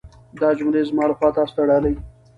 دا 0.39 0.49
جملې 0.57 0.81
زما 0.89 1.03
لخوا 1.11 1.29
تاسو 1.37 1.53
ته 1.57 1.61
ډالۍ. 1.69 1.95